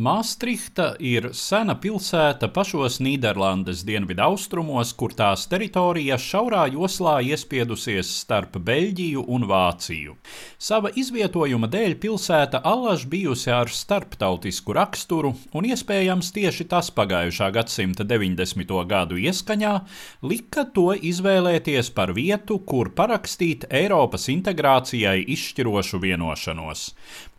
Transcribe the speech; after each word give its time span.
Māstrihta 0.00 0.94
ir 1.04 1.26
sena 1.36 1.74
pilsēta 1.76 2.48
pašos 2.54 2.94
Nīderlandes 3.04 3.82
dienvidaustrumos, 3.84 4.94
kur 4.96 5.12
tās 5.12 5.42
teritorija 5.50 6.16
šaurā 6.16 6.62
joslā 6.72 7.18
iespiedusies 7.26 8.08
starp 8.22 8.56
Beļģiju 8.64 9.26
un 9.28 9.44
Vāciju. 9.50 10.14
Sava 10.56 10.88
izvietojuma 10.96 11.68
dēļ 11.68 11.98
pilsēta 12.00 12.62
allaž 12.64 13.04
bijusi 13.12 13.52
ar 13.52 13.68
starptautisku 13.68 14.72
raksturu, 14.78 15.34
un 15.52 15.68
iespējams 15.68 16.32
tieši 16.32 16.70
tas 16.72 16.88
pagājušā 16.96 17.50
gadsimta 17.58 18.06
90. 18.08 18.72
gadu 18.88 19.20
ieskaņā 19.20 19.74
lika 20.24 20.64
to 20.72 20.94
izvēlēties 20.96 21.92
par 21.92 22.14
vietu, 22.16 22.62
kur 22.64 22.94
parakstīt 22.96 23.68
Eiropas 23.68 24.30
integrācijai 24.32 25.18
izšķirošu 25.36 26.00
vienošanos. 26.08 26.86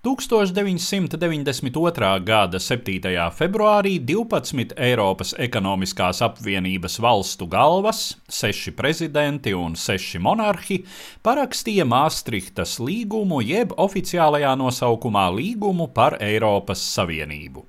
1992. 0.01 2.25
gada 2.25 2.57
7. 2.57 2.97
februārī 3.37 4.01
12 4.01 4.73
Eiropas 4.73 5.37
ekonomiskās 5.37 6.25
apvienības 6.25 6.97
valstu 7.05 7.45
galvas, 7.45 8.17
6 8.25 8.73
prezidenti 8.73 9.53
un 9.53 9.77
6 9.77 10.17
monarhi 10.17 10.81
parakstīja 11.21 11.85
Māstrihtas 11.85 12.81
līgumu 12.81 13.45
jeb 13.45 13.77
oficiālajā 13.77 14.57
nosaukumā 14.57 15.29
Līgumu 15.37 15.93
par 15.93 16.17
Eiropas 16.17 16.81
Savienību. 16.97 17.61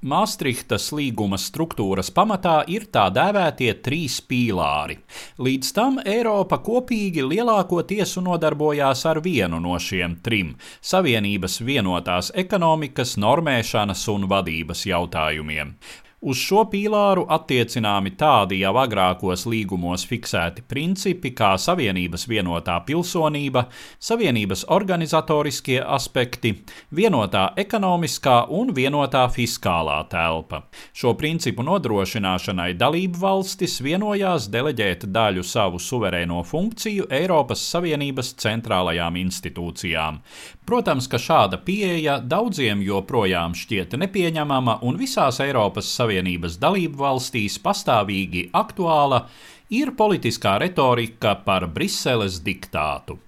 Maastrichtas 0.00 0.86
līguma 0.96 1.36
struktūras 1.36 2.08
pamatā 2.16 2.62
ir 2.72 2.86
tā 2.88 3.02
dēvētie 3.12 3.74
trīs 3.84 4.14
pīlāri. 4.24 4.96
Līdz 5.36 5.72
tam 5.76 5.98
Eiropa 6.00 6.56
kopīgi 6.64 7.20
lielākoties 7.20 8.16
nodarbojās 8.24 9.04
ar 9.10 9.20
vienu 9.20 9.60
no 9.60 9.76
šiem 9.76 10.16
trim- 10.24 10.54
Savienības 10.92 11.60
vienotās 11.60 12.32
ekonomikas, 12.32 13.18
normēšanas 13.20 14.08
un 14.08 14.24
vadības 14.24 14.86
jautājumiem. 14.88 15.76
Uz 16.20 16.36
šo 16.36 16.66
pīlāru 16.68 17.22
attiecināmi 17.32 18.10
tādi 18.20 18.58
jau 18.60 18.74
agrākos 18.76 19.46
līgumos 19.48 20.02
fiksēti 20.04 20.60
principi 20.68 21.30
kā 21.32 21.54
Savienības 21.56 22.26
vienotā 22.28 22.74
pilsonība, 22.84 23.62
Savienības 24.04 24.66
organizatoriskie 24.76 25.78
aspekti, 25.80 26.52
vienotā 26.92 27.46
ekonomiskā 27.62 28.34
un 28.52 28.74
vienotā 28.76 29.22
fiskālā 29.32 29.96
telpa. 30.12 30.66
Šo 30.92 31.14
principu 31.16 31.64
nodrošināšanai 31.64 32.74
dalību 32.76 33.22
valstis 33.24 33.78
vienojās 33.80 34.50
deleģēt 34.52 35.08
daļu 35.08 35.46
savu 35.54 35.80
suverēno 35.80 36.44
funkciju 36.44 37.08
Eiropas 37.08 37.64
Savienības 37.72 38.34
centrālajām 38.44 39.16
institūcijām. 39.24 40.20
Protams, 40.68 41.08
ka 41.08 41.16
šāda 41.16 41.64
pieeja 41.64 42.20
daudziem 42.20 42.84
joprojām 42.84 43.56
šķiet 43.56 43.96
nepieņemama 44.04 44.82
un 44.84 45.00
visās 45.00 45.40
Eiropas 45.40 45.88
Savienības 45.88 46.09
Savienības 46.10 46.56
dalību 46.58 46.98
valstīs 46.98 47.60
pastāvīgi 47.62 48.48
aktuāla 48.56 49.28
ir 49.70 49.92
politiskā 49.94 50.56
retorika 50.58 51.36
par 51.44 51.68
Briseles 51.70 52.40
diktātu. 52.42 53.20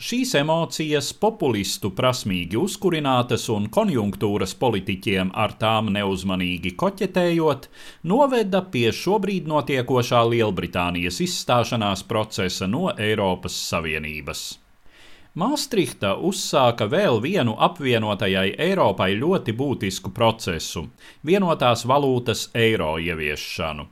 Šīs 0.00 0.32
emocijas, 0.40 1.10
populistu 1.12 1.90
prasmīgi 1.92 2.56
uzkurinātas 2.56 3.44
un 3.52 3.68
konjunktūras 3.68 4.56
politiķiem 4.62 5.34
ar 5.36 5.52
tām 5.60 5.92
neuzmanīgi 5.92 6.72
koķetējot, 6.80 7.68
noveda 8.08 8.64
pie 8.72 8.88
šobrīd 9.02 9.52
notiekošā 9.52 10.24
Lielbritānijas 10.32 11.20
izstāšanās 11.26 12.06
procesa 12.08 12.70
no 12.70 12.88
Eiropas 12.96 13.60
Savienības. 13.68 14.48
Maastrichta 15.38 16.16
uzsāka 16.26 16.88
vēl 16.90 17.20
vienu 17.22 17.52
apvienotajai 17.62 18.56
Eiropai 18.58 19.12
ļoti 19.14 19.54
būtisku 19.54 20.10
procesu- 20.10 20.88
vienotās 21.28 21.84
valūtas 21.86 22.48
eiro 22.54 22.96
ieviešanu. 22.98 23.86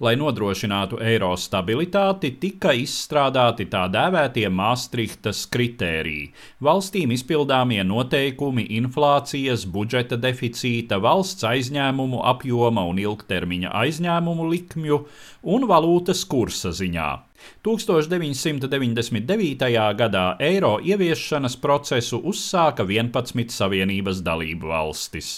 Lai 0.00 0.12
nodrošinātu 0.16 1.00
eiro 1.00 1.32
stabilitāti, 1.32 2.34
tika 2.38 2.74
izstrādāti 2.76 3.70
tā 3.72 3.86
dēvētie 3.88 4.50
Maastrichtas 4.52 5.46
kritēriji- 5.48 6.30
valstīm 6.68 7.16
izpildāmie 7.16 7.80
noteikumi 7.82 8.68
inflācijas, 8.82 9.64
budžeta 9.64 10.20
deficīta, 10.20 11.00
valsts 11.00 11.42
aizņēmumu 11.42 12.20
apjoma 12.22 12.86
un 12.86 12.98
ilgtermiņa 12.98 13.72
aizņēmumu 13.72 14.50
likmju 14.50 15.06
un 15.42 15.62
valūtas 15.62 16.26
kursa 16.28 16.68
ziņā. 16.68 17.31
1999. 17.66 19.68
gadā 19.98 20.24
eiro 20.42 20.72
ieviešanas 20.82 21.56
procesu 21.62 22.18
uzsāka 22.32 22.82
11 22.88 23.54
Savienības 23.54 24.22
dalību 24.26 24.66
valstis. 24.72 25.28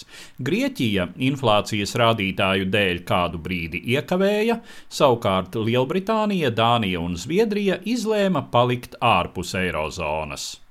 Grieķija 0.41 1.05
inflācijas 1.29 1.93
rādītāju 2.01 2.65
dēļ 2.73 2.97
kādu 3.09 3.37
brīdi 3.45 3.79
iekavēja, 3.95 4.57
savukārt 4.89 5.57
Lielbritānija, 5.61 6.51
Dānija 6.55 6.99
un 7.05 7.17
Zviedrija 7.21 7.77
izlēma 7.85 8.43
palikt 8.51 8.97
ārpus 9.01 9.55
eirozonas. 9.61 10.64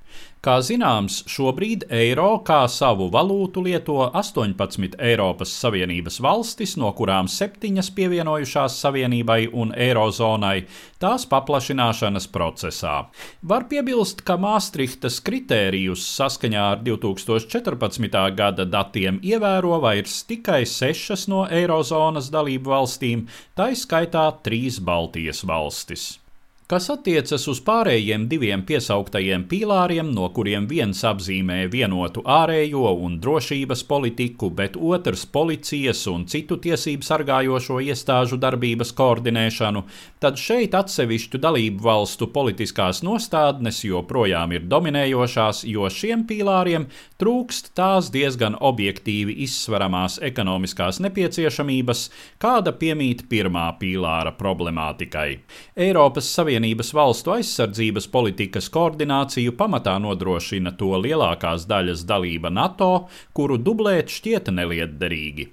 Kā 0.44 0.58
zināms, 0.60 1.22
šobrīd 1.32 1.86
eiro 1.88 2.34
kā 2.44 2.66
savu 2.68 3.06
valūtu 3.14 3.62
lieto 3.64 3.94
18 4.04 4.98
Eiropas 5.00 5.54
Savienības 5.56 6.18
valstis, 6.20 6.74
no 6.76 6.90
kurām 6.98 7.30
septiņas 7.32 7.88
pievienojušās 7.96 8.76
Savienībai 8.84 9.46
un 9.56 9.72
Eirozonai 9.72 10.66
tās 11.00 11.24
paplašināšanas 11.32 12.28
procesā. 12.34 12.96
Var 13.40 13.68
piebilst, 13.72 14.26
ka 14.28 14.36
Maastrichtas 14.36 15.22
kritērijus 15.24 16.04
saskaņā 16.18 16.66
ar 16.74 16.84
2014. 16.90 18.18
gada 18.36 18.66
datiem 18.68 19.22
ievēro 19.24 19.78
vairs 19.86 20.18
tikai 20.28 20.66
sešas 20.68 21.24
no 21.32 21.46
Eirozonas 21.48 22.28
dalību 22.36 22.76
valstīm, 22.76 23.24
tā 23.56 23.70
izskaitā 23.78 24.28
trīs 24.44 24.82
Baltijas 24.84 25.46
valstis. 25.48 26.18
Kas 26.64 26.86
attiecas 26.88 27.44
uz 27.52 27.60
pārējiem 27.60 28.30
diviem 28.32 28.62
piesauktajiem 28.64 29.42
pīlāriem, 29.52 30.14
no 30.16 30.30
kuriem 30.32 30.64
viens 30.70 31.02
apzīmē 31.04 31.66
vienotu 31.68 32.22
ārējo 32.24 32.94
un 33.04 33.18
drošības 33.20 33.82
politiku, 33.90 34.48
bet 34.48 34.78
otrs 34.80 35.26
policijas 35.28 36.06
un 36.08 36.24
citu 36.32 36.56
tiesību 36.64 37.04
sargājošo 37.04 37.82
iestāžu 37.84 38.40
darbības 38.40 38.94
koordinēšanu, 38.96 39.82
tad 40.24 40.40
šeit 40.40 40.78
atsevišķu 40.80 41.42
dalību 41.44 41.84
valstu 41.84 42.30
politiskās 42.32 43.04
nostādnes 43.04 43.82
joprojām 43.84 44.56
ir 44.56 44.64
dominējošās, 44.72 45.66
jo 45.68 45.92
šiem 45.92 46.24
pīlāriem 46.32 46.88
trūkst 47.20 47.74
tās 47.76 48.08
diezgan 48.16 48.56
objektīvi 48.56 49.36
izsveramās 49.44 50.22
ekonomiskās 50.24 51.04
nepieciešamības, 51.04 52.08
kāda 52.40 52.72
piemīt 52.72 53.28
pirmā 53.28 53.68
pīlāra 53.84 54.32
problemātikai. 54.40 55.28
Eiropas 55.76 56.32
Savienības 56.32 56.53
Savienības 56.54 56.92
valstu 56.94 57.32
aizsardzības 57.34 58.06
politikas 58.14 58.68
koordināciju 58.70 59.56
pamatā 59.58 59.96
nodrošina 60.04 60.76
to 60.78 60.92
lielākās 61.02 61.66
daļas 61.66 62.04
dalība 62.06 62.52
NATO, 62.54 63.08
kuru 63.34 63.58
dublēt 63.58 64.14
šķiet 64.14 64.52
nelietderīgi. 64.54 65.48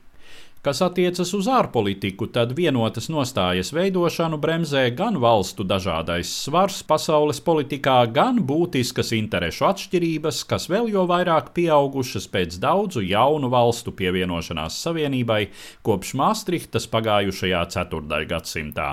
Kas 0.60 0.82
attiecas 0.84 1.30
uz 1.32 1.46
ārpolitiku, 1.48 2.26
tad 2.28 2.50
vienotas 2.52 3.06
nostājas 3.08 3.70
veidošanu 3.72 4.36
bremzē 4.36 4.82
gan 4.92 5.14
valstu 5.16 5.64
dažādais 5.64 6.28
svars 6.42 6.82
pasaules 6.84 7.40
politikā, 7.40 7.94
gan 8.12 8.42
būtiskas 8.44 9.14
interešu 9.16 9.64
atšķirības, 9.70 10.42
kas 10.50 10.68
vēl 10.68 10.90
jo 10.92 11.06
vairāk 11.08 11.54
pieaugušas 11.56 12.28
pēc 12.28 12.58
daudzu 12.60 13.00
jaunu 13.08 13.48
valstu 13.48 13.94
pievienošanās 13.96 14.76
Savienībai 14.84 15.46
kopš 15.80 16.12
Maastrichtas 16.20 16.90
pagājušajā 16.92 17.64
ceturdaļgadsimtā. 17.78 18.90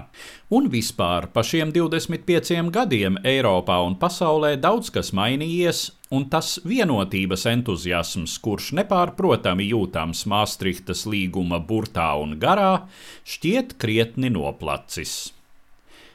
Un 0.55 0.71
vispār 0.71 1.27
pa 1.35 1.43
šiem 1.43 1.75
25 1.75 2.71
gadiem 2.71 3.19
Eiropā 3.27 3.81
un 3.83 3.99
pasaulē 3.99 4.55
daudz 4.55 4.87
kas 4.95 5.11
mainījies, 5.11 5.96
un 6.13 6.27
tas 6.31 6.55
vienotības 6.67 7.45
entuziasms, 7.51 8.37
kurš 8.43 8.71
nepārprotami 8.79 9.67
jūtams 9.71 10.25
Maastrichtas 10.31 11.05
līguma 11.09 11.59
burtā 11.59 12.09
un 12.21 12.37
garā, 12.41 12.87
šķiet 13.27 13.75
krietni 13.81 14.31
noplacis. 14.33 15.17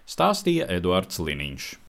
Stāstīja 0.08 0.68
Eduards 0.72 1.20
Liniņš. 1.22 1.72